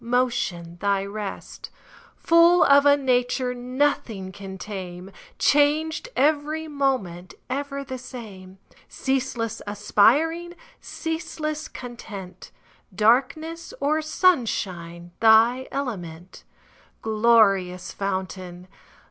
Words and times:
Motion 0.03 0.77
thy 0.81 1.05
rest; 1.05 1.69
Full 2.15 2.63
of 2.63 2.87
a 2.87 2.97
nature 2.97 3.53
Nothing 3.53 4.31
can 4.31 4.57
tame, 4.57 5.11
Changed 5.37 6.09
every 6.15 6.67
moment, 6.67 7.35
Ever 7.51 7.83
the 7.83 7.99
same; 7.99 8.57
Ceaseless 8.89 9.61
aspiring, 9.67 10.55
Ceaseless 10.79 11.67
content, 11.67 12.49
Darkness 12.95 13.75
or 13.79 14.01
sunshine 14.01 15.11
Thy 15.19 15.67
element; 15.71 16.45
Glorious 17.03 17.91
fountain. 17.91 18.67